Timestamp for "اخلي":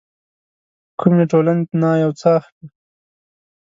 2.39-2.65